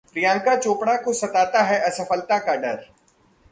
[0.15, 2.83] प्रियंका चोपड़ा को सताता है असफलता का डर